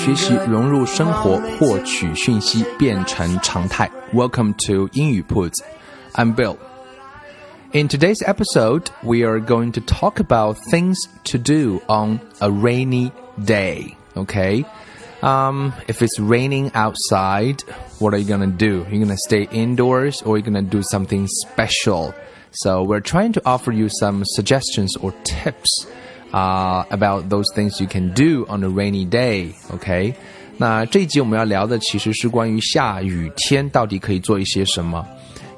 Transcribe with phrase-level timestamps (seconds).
[0.00, 3.90] 学习融入生活，获取讯息变成常态。
[4.12, 5.64] Welcome to 英语铺子。
[6.14, 6.56] I'm Bill.
[7.72, 13.10] In today's episode, we are going to talk about things to do on a rainy
[13.44, 13.96] day.
[14.14, 14.64] Okay.
[15.22, 17.62] Um, if it's raining outside,
[17.98, 18.86] what are you gonna do?
[18.90, 22.14] You're gonna stay indoors or you're gonna do something special.
[22.52, 25.86] So we're trying to offer you some suggestions or tips
[26.32, 29.50] uh, about those things you can do on a rainy day.
[29.72, 30.14] OK，
[30.58, 35.06] 那这一集我们要聊的其实是关于下雨天到底可以做一些什么。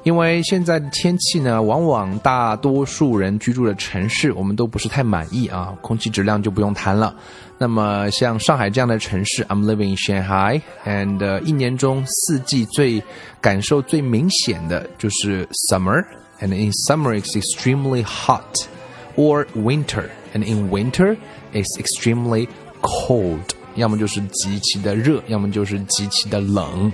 [0.03, 7.13] 因为现在的天气呢，往往大多数人居住的城市，我们都不是太满意啊，空气质量就不用谈了。
[7.57, 13.03] 那么像上海这样的城市，I'm living in Shanghai，and、uh, 一年中四季最
[13.41, 19.45] 感受最明显的就是 summer，and in summer it's extremely hot，or
[20.34, 21.16] And in winter
[21.52, 22.48] it's extremely
[22.82, 23.38] cold，
[23.76, 26.92] 要么就是极其的热，要么就是极其的冷。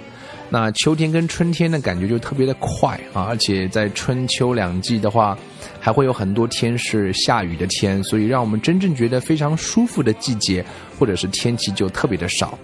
[0.52, 5.38] 那秋天跟春天的感觉就特别的快啊，而且在春秋两季的话，
[5.78, 10.64] 还会有很多天是下雨的天，所以让我们真正觉得非常舒服的季节
[10.98, 12.58] 或者是天气就特别的少。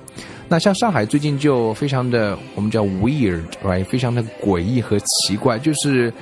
[0.48, 6.12] 那像上海最近就非常的我们叫 weird，right，非常的诡异和奇怪，就是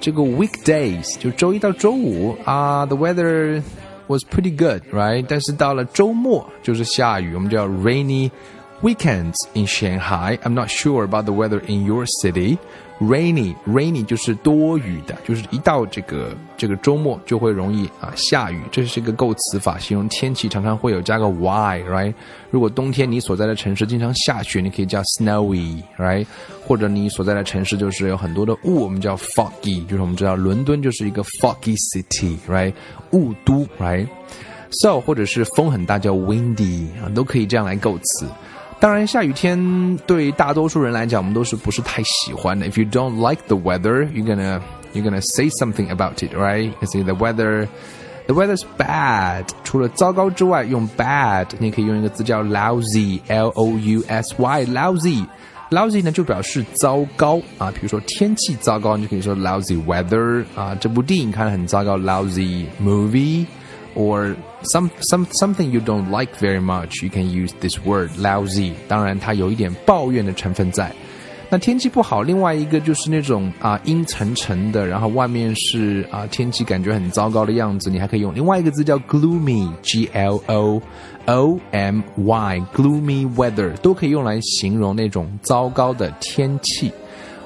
[0.00, 3.60] 这个 weekdays 就周一到周五啊，the weather
[4.07, 8.29] was pretty good，right，但是到了周末就是下雨，我们叫 rainy。
[8.80, 12.56] Weekends in Shanghai, I'm not sure about the weather in your city.
[13.00, 22.14] Rainy, rainy 就是多雨的，就是一到这个这个周末就会容易啊下雨，这是一个构词法，形容天气常常会有加个 y，right？
[22.50, 26.26] 如果冬天你所在的城市经常下雪，你可以叫 snowy，right？
[26.64, 32.72] 或者你所在的城市就是有很多的雾，我们叫 foggy，就是我们知道伦敦就是一个 foggy city，right？
[33.10, 38.26] 雾都，right？So 或者是风很大叫 windy 啊，都可以这样来构词。
[38.79, 42.65] 当然，下雨天对大多数人来讲，我们都是不是太喜欢的。
[42.65, 44.59] If you don't like the weather, you're gonna
[44.93, 46.73] you're gonna say something about it, right?
[46.81, 47.67] You say the weather,
[48.27, 49.45] the weather's bad.
[49.63, 55.25] 除了糟糕之外，用 bad 你可以用一个字叫 lousy, l o u s y, lousy.
[55.71, 60.75] Lousy 呢就表示糟糕啊，比如说天气糟糕，你就可以说 lousy weather 啊。
[60.75, 63.45] 这部电影看了很糟糕，lousy movie。
[64.62, 68.72] some some something you don't like very much, you can use this word lousy。
[68.88, 70.92] 当然，它有一点抱怨的成分在。
[71.50, 80.82] 那天气不好，另外一个就是那种啊阴沉沉的，然后外面是啊天气感觉很糟糕的样子，你还可以用另外一个字叫 gloomy，g l o
[81.24, 86.92] o m y，gloomy weather 都可以用来形容那种糟糕的天气。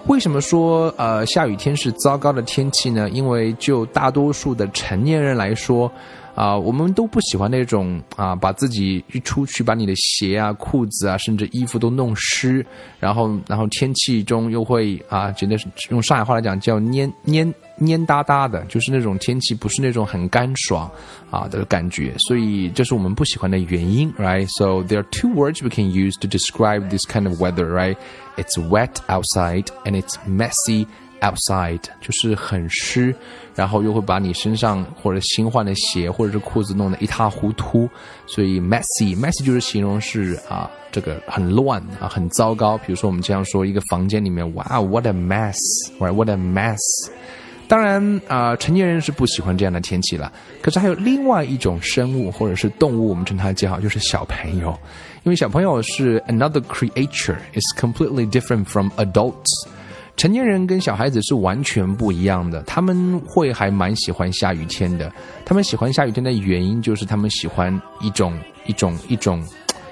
[0.09, 3.09] 为什么说呃下雨天是糟糕的天气呢？
[3.11, 5.89] 因为就大多数的成年人来说。
[6.35, 12.65] 啊，我们都不喜欢那种啊，把自己一出去，把你的鞋啊、裤子啊，甚至衣服都弄湿，
[12.99, 15.57] 然后，然后天气中又会啊，觉得
[15.91, 20.91] 用上海话来讲叫蔫蔫蔫哒哒的，就是那种天气不是那种很干爽
[21.31, 27.97] 啊的感觉，所以这是我们不喜欢的原因，right？So there are two words we can use to describe this kind of weather, right?
[28.37, 30.87] It's wet outside and it's messy.
[31.23, 33.15] Outside 就是很湿，
[33.55, 37.89] 然后又会把你身上或者新换的鞋或者是裤子弄得一塌糊涂，
[38.27, 42.77] 所以 messy，messy 就是形容是啊这个很乱啊很糟糕。
[42.77, 46.79] 比如说我们经常说一个房间里面，哇，what a mess，right？what a mess。
[47.69, 50.31] 当然啊，成年人是不喜欢这样的天气了。
[50.61, 54.79] 可是还有另外一种生物或者是动物，我们称它叫就是小朋友，
[55.23, 59.47] 因为小朋友是 another creature，is completely different from adults。
[60.17, 65.11] 成年人跟小孩子是完全不一样的，他们会还蛮喜欢下雨天的。
[65.45, 69.45] 他们喜欢下雨天的原因就是他们喜欢一种一种一种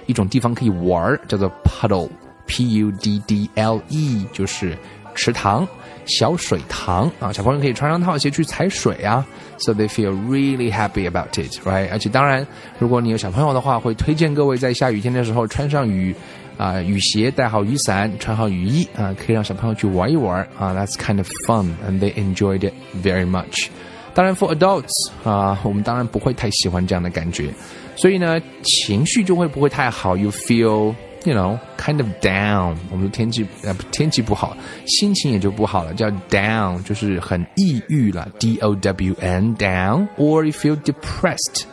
[0.06, 4.76] 一种地方可以玩，叫做 puddle，p u d d l e，就是
[5.14, 5.67] 池塘、
[6.05, 7.32] 小水塘啊。
[7.32, 9.26] 小朋友可以穿上套鞋去踩水啊
[9.56, 11.88] ，so they feel really happy about it，right？
[11.90, 12.46] 而且当然，
[12.78, 16.14] 如果你有小朋友的话，会推荐各位在下雨天的时候穿上雨。
[16.57, 20.74] 啊，雨鞋带好雨伞，穿好雨衣啊，可以让小朋友去玩一玩啊。
[20.74, 22.74] That's kind of fun, and they enjoyed it
[23.04, 23.68] very much.
[24.13, 27.54] 当然，for adults 啊，我们当然不会太喜欢这样的感觉，
[27.98, 30.16] 所以呢，情绪就会不会太好。
[30.16, 32.78] You feel you know kind of down。
[32.90, 34.56] 我们说天气呃天气不好，
[34.88, 41.63] 心情也就不好了，叫 down，就是很抑郁了，d o w n down。Or you feel depressed，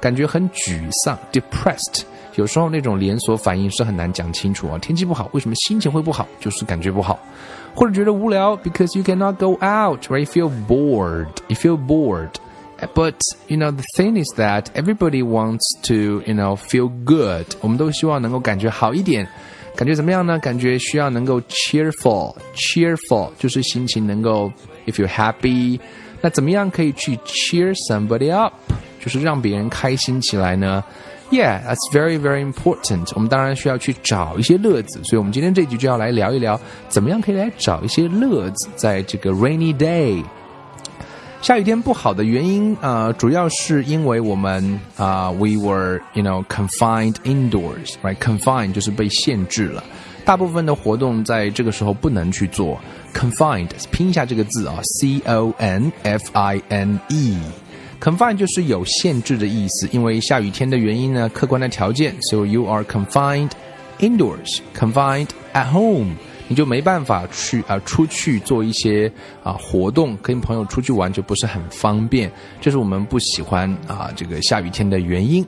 [0.00, 2.02] 感觉很沮丧，depressed。
[2.36, 4.78] 有时候那种连锁反应是很难讲清楚啊。
[4.78, 6.26] 天气不好，为什么心情会不好？
[6.40, 7.18] 就是感觉不好。
[7.74, 10.20] 或者觉得无聊，because you cannot go out, right?
[10.20, 11.28] You feel bored.
[11.48, 12.30] You feel bored.
[12.94, 13.14] But
[13.46, 17.46] you know the thing is that everybody wants to you know feel good.
[17.60, 19.28] 我们都希望能够感觉好一点，
[19.76, 20.36] 感觉怎么样呢？
[20.40, 24.52] 感觉需要能够 cheerful, cheerful 就是心情能够
[24.86, 25.78] if you're happy，
[26.20, 28.52] 那怎么样可以去 cheer somebody up？
[29.00, 30.82] 就是让别人开心起来呢
[31.29, 33.11] ？Yeah, that's very very important.
[33.13, 40.23] 我们当然需要去找一些乐子，所以我们今天这集就要来聊一聊，怎么样可以来找一些乐子，在这个 rainy day，
[41.41, 48.15] 下雨天不好的原因啊、呃，主要是因为我们啊、，we were you know confined indoors, right?
[48.15, 49.83] Confined 就是被限制了，
[50.23, 52.79] 大部分的活动在这个时候不能去做。
[53.13, 57.37] Confined 拼一下这个字啊，C O N F I N E。
[57.99, 63.49] Confined 就是有限制的意思，因为下雨天的原因呢，客观的条件，so you are confined
[63.99, 66.13] indoors, confined at home，
[66.47, 69.11] 你就没办法去啊、出去做一些
[69.43, 75.45] 啊、活动，跟朋友出去玩就不是很方便，这是我们不喜欢啊、这个下雨天的原因。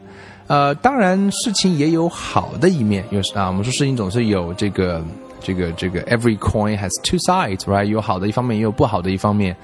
[0.48, 5.06] 呃，当然事情也有好的一面，有啊，我们说事情总是有这个
[5.40, 7.86] 这个这个，every coin has two sides，right？
[7.86, 9.56] 有好的一方面，也有不好的一方面。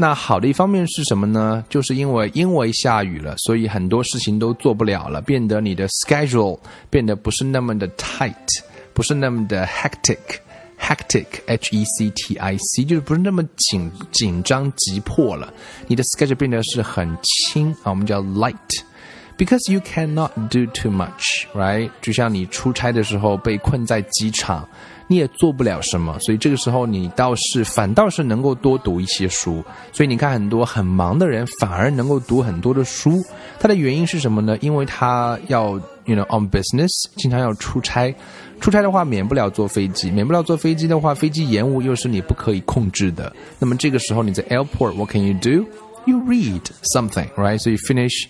[0.00, 1.64] 那好的一方面是什么呢？
[1.68, 6.56] 就是因为因为下雨了，所以很多事情都做不了了，变得你的 schedule
[6.88, 8.32] 变得不是那么的 tight，
[8.94, 15.52] 不是那么的 hectic，hectic，h e c t i c，就是不是那么紧紧张急迫了。
[15.88, 18.54] 你的 schedule 变得是很轻啊，我们叫 light。
[19.38, 21.88] Because you cannot do too much, right？
[22.02, 24.68] 就像你出差的时候被困在机场，
[25.06, 29.64] 你也做不了什么，所以这个时候你倒是反倒是能够多读一些书。
[29.92, 33.24] 所以你看，很多很忙的人反而能够读很多的书。
[33.60, 34.58] 它的原因是什么呢？
[34.60, 38.12] 因为他要，you know, on business，经常要出差。
[38.60, 43.32] 出差的话，免不了坐飞机，免不了坐飞机的话，飞机延误又是你不可以控制的。
[43.60, 45.64] 那么这个时候你在 airport，what can you do?
[46.06, 46.62] You read
[46.92, 47.56] something, right?
[47.60, 48.26] So you finish.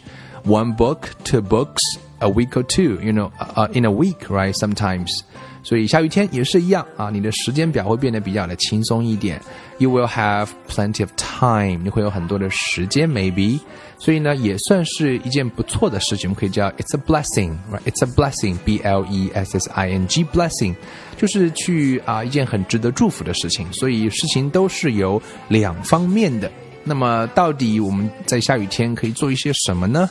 [0.48, 1.82] one book, two books,
[2.20, 4.54] a week or two, you know, uh, in a week, right?
[4.54, 5.22] Sometimes.
[5.66, 9.42] 所以下雨天也是一样啊，你的时间表会变得比较的轻松一点。
[9.78, 13.62] You will have plenty of time，你会有很多的时间，maybe。
[13.98, 20.76] 所以呢，也算是一件不错的事情，我们可以叫 it's a blessing，right？It's a blessing，b l e s s i n g，blessing，
[21.16, 23.72] 就是去啊一件很值得祝福的事情。
[23.72, 26.52] 所以事情都是有两方面的。
[26.89, 30.09] 那么，到底我们在下雨天可以做一些什么呢？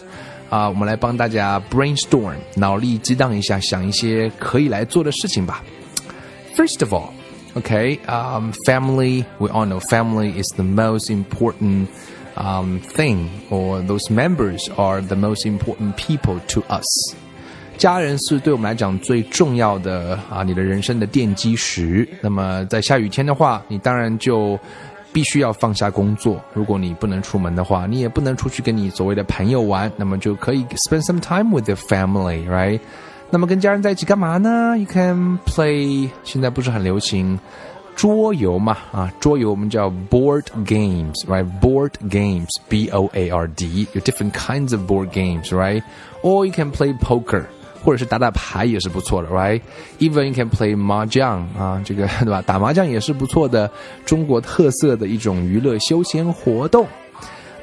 [0.48, 5.64] 啊，我们来帮大家 brainstorm，脑力激荡一下，想一些可以来做的事情吧。
[6.56, 7.10] First of all,
[7.56, 9.26] okay, um, family.
[9.40, 11.88] We all know family is the most important
[12.36, 17.16] um, thing, or those members are the most important people to us.
[17.78, 22.08] 家人是对我们来讲最重要的啊，你的人生的奠基石。
[22.22, 24.58] 那么在下雨天的话，你当然就。
[25.13, 26.41] 必须要放下工作。
[26.55, 32.81] 如果你不能出门的话，你也不能出去跟你所谓的朋友玩，那么就可以 spend some time with your family, right？
[33.31, 34.77] 那么跟家人在一起干嘛呢？
[34.79, 37.39] You can play，现在不是很流行
[37.95, 38.77] 桌游嘛？
[38.93, 46.95] 啊，桌游我们叫 board games，right？Board games，B O A R D，有 different kinds of board games，right？Or you can play
[46.99, 47.45] poker。
[47.88, 52.44] 或者是打打牌也是不错的，right？Even you can play 麻将啊，这个 对吧？
[52.46, 53.72] 打麻将也是不错的，
[54.06, 56.86] 中国特色的一种娱乐休闲活动。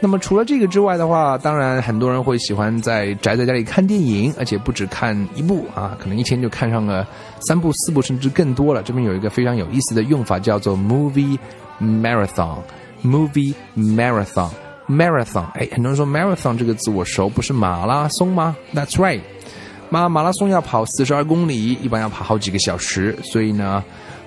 [0.00, 7.06] 那么除了这个之外的话，当然很多人会喜欢在宅在家里看电影，而且不止看一部啊，可能一天就看上个
[7.40, 8.82] 三部、四部甚至更多了。
[8.82, 11.38] 这边有一个非常有意思的用法，叫做 movie
[11.78, 12.56] marathon。
[13.04, 14.48] movie marathon
[14.88, 19.20] marathon，哎，很多人说 marathon 这个字我熟，不是马拉松吗？That's right。
[19.94, 23.80] 马马拉松要跑四十二公里，一般要跑好几个小时，所以呢，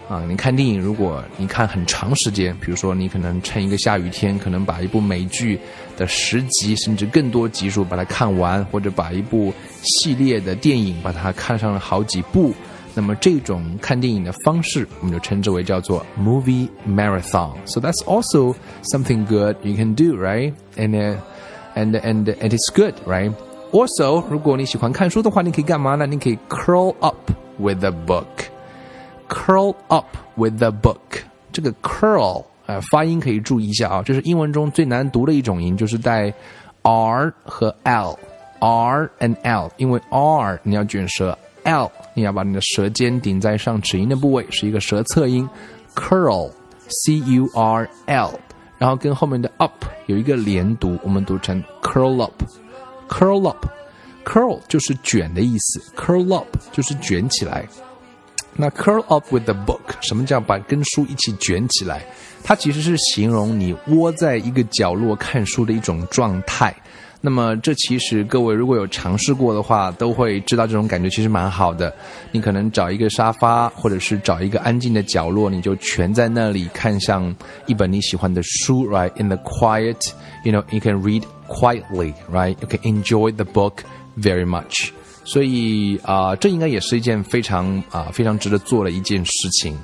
[0.08, 5.60] 啊，你看电影，如果你看很长时间，比如说你可能趁一个下雨天，可能把一部美剧
[5.98, 12.54] 的十集甚至更多集数把它看完，或者把一部系列的电影把它看上了好几部，
[12.94, 17.52] 那么这种看电影的方式，我们就称之为叫做 movie marathon。
[17.66, 20.54] So that's also something good you can do, right?
[20.78, 21.18] And
[21.76, 23.34] and and and it's good, right?
[23.78, 26.08] Also，如果你喜欢看书的话，你可以干嘛呢？
[26.08, 30.98] 你可以 curl up with a book，curl up with a book。
[31.52, 36.34] 这个 curl 呃，发音可以注意一下啊，这是英文中最难读的一种音，就是带
[36.82, 45.48] r 和 l，r and l，因为 r 你要卷舌，l 你要把你的舌尖顶在上齿龈的部位，是一个舌侧音
[45.94, 48.40] ，curl，c u r l，
[48.80, 52.34] 然后跟后面的 up 有一个连读，我们读成 curl up
[53.08, 57.68] curl up，curl 就是卷的意思，curl up 就是卷起来。
[58.56, 62.04] 那 curl up with the book，什么叫把跟书一起卷起来？
[62.44, 66.76] 它其实是形容你窝在一个角落看书的一种状态。
[67.20, 71.94] 那么这其实各位如果有尝试过的话，都会知道这种感觉其实蛮好的。
[72.32, 83.80] 你可能找一个沙发，或者是找一个安静的角落，你就蜷在那里看上一本你喜欢的书，right？In the quiet，you know，you can read quietly，right？You can enjoy the book
[84.18, 84.90] very much。
[85.26, 89.78] 所以啊，这应该也是一件非常啊非常值得做的一件事情，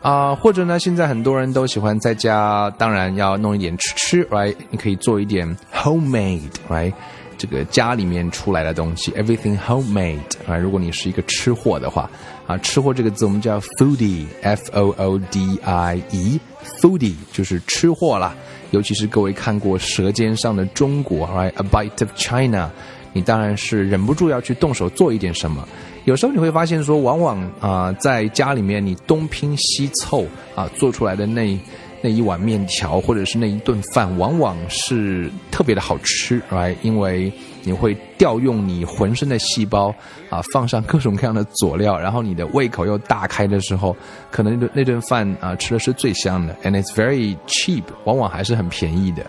[0.00, 4.54] 啊，或者呢，现在很多人都喜欢在家，当然要弄一点吃吃，right？
[4.70, 6.92] 你可以做一点 homemade，right？
[7.36, 12.10] 这个家里面出来的东西，everything homemade，啊，如果你是一个吃货的话，
[12.46, 18.34] 啊，吃货这个字我们叫 foodie，f o o d i e，foodie 就是吃货啦，
[18.70, 22.70] 尤其是各位看过《舌尖上的中国》，right？A bite of China。
[23.12, 25.66] 你当然是忍不住要去动手做一点什么。
[26.04, 31.58] 有时候你会发现说，往往啊，在家里面你东拼西凑啊，做出来的那
[32.00, 36.74] 那一碗面条或者是那一顿饭，往往是特别的好吃，right？
[36.80, 37.30] 因为
[37.62, 39.94] 你会调用你浑身的细胞
[40.30, 43.94] 啊，放上各种各样的佐料，然后你的胃口又大开的时候，
[44.30, 49.26] 可能那顿那顿饭啊，吃的是最香的，and it's very cheap，往往还是很便宜的。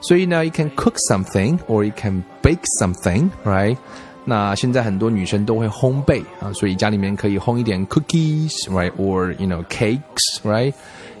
[0.00, 3.76] 所以呢，you can cook something or you can bake something, right?
[4.26, 8.90] 那现在很多女生都会烘焙啊，所以家里面可以烘一点 cookies, right?
[8.92, 10.72] Or you know cakes, right?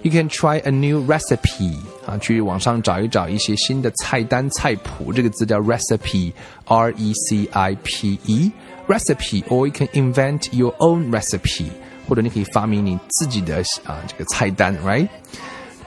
[0.02, 6.32] You can try a new recipe 啊，去网上找一找一些新的菜单菜谱，这个字叫 recipe,
[6.66, 8.52] R E C I P E,
[8.86, 9.42] recipe.
[9.44, 11.68] Or you can invent your own recipe，
[12.06, 15.08] 或者你可以发明你自己的啊这个菜单，right?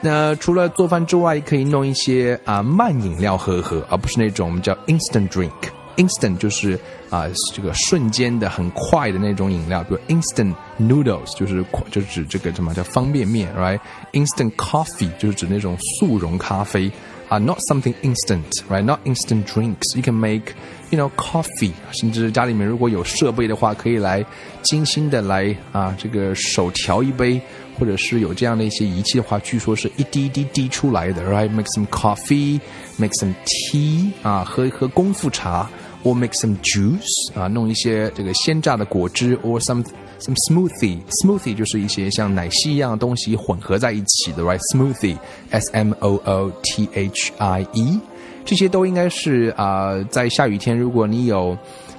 [0.05, 5.53] 那除了做饭之外，可以弄一些啊慢饮料喝喝，而不是那种我们叫 instant drink。
[5.97, 6.79] instant 就是
[7.11, 16.91] 啊这个瞬间的很快的那种饮料，比如 instant noodles 就是就指这个什么叫方便面，right？instant coffee 就是指那种速溶咖啡。
[17.32, 19.96] 啊，not something instant，right？Not instant drinks.
[19.96, 20.54] You can make,
[20.92, 21.74] you know, coffee.
[21.92, 24.26] 甚至家里面如果有设备的话，可以来
[24.62, 27.42] 精心的来啊，这个手调一杯，
[27.78, 32.62] 或者是有这样的一些仪器的话，据说是一滴一滴滴出来的，right？Make some coffee,
[32.96, 34.12] make some tea.
[34.24, 35.70] 啊，喝一喝功夫茶，
[36.04, 37.34] or make some juice.
[37.36, 39.86] 啊，弄一些这个鲜榨的果汁，or some
[40.23, 40.99] some smoothie.
[41.23, 44.61] Smoothie 就是一些像奶昔一样的东西混合在一起的，right?
[44.73, 45.17] Smoothie.
[45.51, 48.01] S m o o t h i e
[48.45, 51.57] 这些都应该是啊，在下雨天，如果你有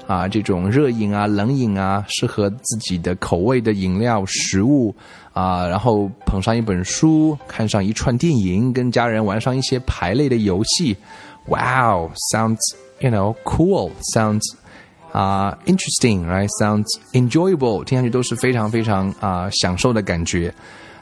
[0.07, 4.93] 啊这种热饮啊、冷饮啊，适合自己的口味的饮料、食物
[5.31, 10.97] 啊，然后捧上一本书，看上一串电影，跟家人玩上一些排类的游戏
[11.47, 12.59] ，Wow sounds
[12.99, 13.91] you know cool.
[14.13, 14.43] Sounds
[15.13, 20.53] 啊，interesting，right？Sounds enjoyable，听上去都是非常非常啊享受的感觉。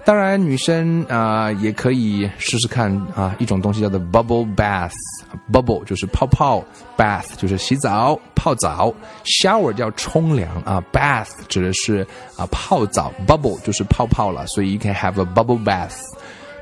[0.04, 6.62] 当然，女生啊也可以试试看啊一种东西叫做 bubble bath，bubble 就是泡泡
[6.98, 16.02] ，bath 就是洗澡泡澡，shower 叫冲凉啊，bath 指的是啊泡澡，bubble 就是泡泡了，所以 you can have a bubble bath，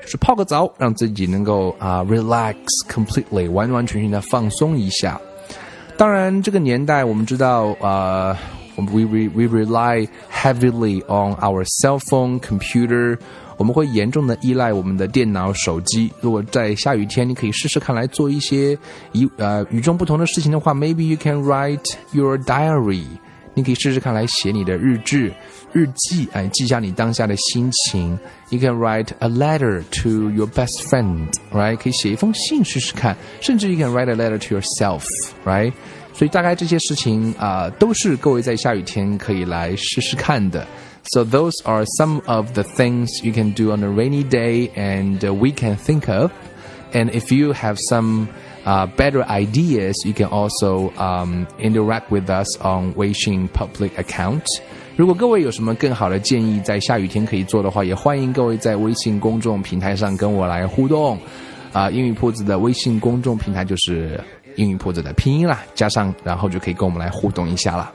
[0.03, 2.56] 就是泡个澡，让自己能够啊 relax
[2.89, 5.20] completely，完完全全的放松一下。
[6.00, 8.34] 当然，这个年代我们知道，呃，
[8.77, 13.20] 我们 we we we rely heavily on our cell phone computer，
[13.58, 16.10] 我们会严重的依赖我们的电脑、手机。
[16.22, 18.77] 如果在下雨天，你可以试试看来做一些
[19.12, 23.03] 与呃与众不同的事情的话，maybe you can write your diary。
[23.54, 25.32] 你可以试试看来写你的日志、
[25.73, 28.18] 日记，哎，记下你当下的心情。
[28.50, 31.76] You can write a letter to your best friend, right？
[31.76, 35.04] 可以写一封信试试看，甚至 you can write a letter to yourself,
[35.44, 35.73] right？
[36.12, 40.66] 所以大概这些事情啊、呃，都是各位在下雨天可以来试试看的。
[41.12, 45.34] So those are some of the things you can do on a rainy day, and uh,
[45.34, 46.30] we can think of.
[46.92, 48.28] And if you have some
[48.65, 54.43] uh, better ideas, you can also um, interact with us on Weixin public account.
[54.95, 61.17] 如果各位有什么更好的建议，在下雨天可以做的话，也欢迎各位在微信公众平台上跟我来互动。
[61.71, 64.19] 啊、英语铺子的微信公众平台就是
[64.55, 67.91] 英语铺子的拼音啦，加上然后就可以跟我们来互动一下了。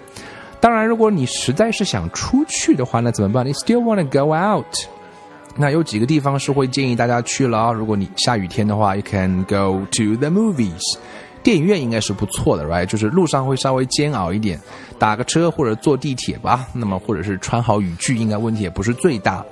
[0.61, 3.45] 当然，如果你实在是想出去的话，那怎么办？
[3.45, 4.65] 你 still want to go out？
[5.57, 7.73] 那有几个地方是会建议大家去了啊。
[7.73, 10.83] 如果你下雨天的话，you can go to the movies。
[11.43, 12.87] 电影院应该是不错的，right？
[12.87, 14.59] 就是路上会稍微煎熬一点，
[14.99, 16.67] 打个车或者坐地铁吧。
[16.73, 19.45] 那么或者是穿好雨具，应该问题也不是最大。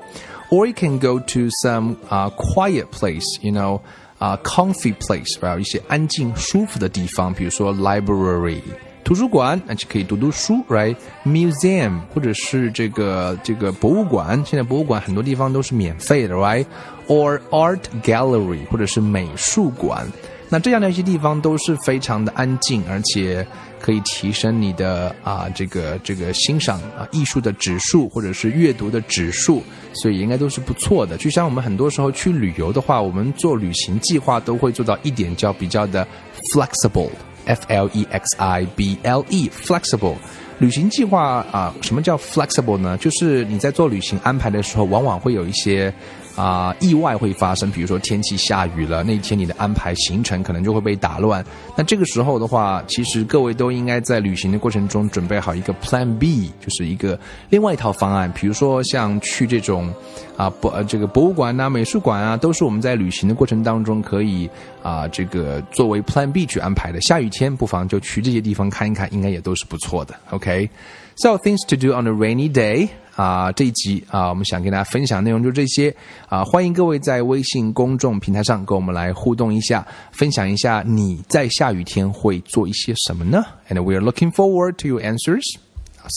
[0.48, 3.80] Or you can go to some 啊、uh, quiet place，you know，
[4.18, 8.60] 啊、uh, comfy place，还有一些安静舒服的地方，比如说 library。
[9.04, 20.06] 图书馆，那就可以读读书，right？Museum 或者是这个这个博物馆，现在博物馆很多地方都是免费的，right？Or art gallery 或者是美术馆。
[20.48, 23.44] 那这样的一些地方都是非常的安静，而且
[23.80, 29.62] 可以提升你的啊这个这个欣赏啊艺术的指数或者是阅读的指数，
[29.94, 31.16] 所以应该都是不错的。
[31.16, 36.06] 就像我们很多时候去旅游的话，我们做旅行计划都会做到一点叫比较的
[36.52, 37.08] flexible
[37.46, 40.16] F L E X I B L E flexible
[40.58, 41.74] 旅行计划啊。
[41.82, 42.96] 什么叫 flexible 呢？
[42.98, 45.92] 就是你在做旅行安排的时候，往往会有一些。
[46.34, 51.44] 啊，意外会发生，比如说天气下雨了，那天你的安排行程可能就会被打乱。
[51.76, 57.18] 那这个时候的话，其实各位都应该在旅行的过程中准备好一个 Plan B，就是一个
[57.50, 58.32] 另外一套方案。
[58.34, 59.92] 比如说像去这种
[60.36, 64.48] 啊博这个博物馆呐、美术馆啊，都是我们在旅行的过程当中可以
[64.82, 67.00] 啊这个作为 Plan B 去安排的。
[67.02, 70.14] 下雨天不妨就去这些地方看一看，应该也都是不错的。
[70.30, 72.88] OK，so things to do on a rainy day。
[73.14, 75.94] 啊，这一集啊，我们想跟大家分享内容就这些
[76.28, 85.44] 啊，欢迎各位在微信公众平台上跟我们来互动一下，分享一下你在下雨天会做一些什么呢？And we are looking forward to your answers.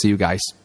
[0.01, 0.64] See you guys.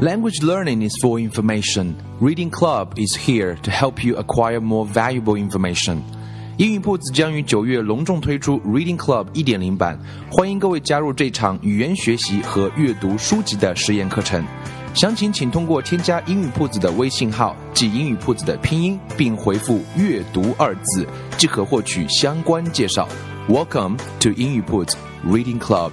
[0.00, 1.94] Language learning is for information.
[2.22, 5.98] Reading Club is here to help you acquire more valuable information.
[6.56, 14.42] 英语铺子将于九月隆重推出 Reading Club 一点零版，欢迎各位加入这场语言学习和阅读书籍的实验课程。
[14.94, 23.06] 详情请通过添加英语铺子的微信号，即英语铺子的拼音，并回复“阅读”二字，即可获取相关介绍。
[23.50, 25.90] Welcome to 英语铺子 Reading Club。